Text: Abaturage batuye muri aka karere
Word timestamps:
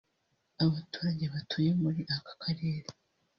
Abaturage 0.63 1.25
batuye 1.33 1.71
muri 1.81 2.01
aka 2.15 2.33
karere 2.41 2.87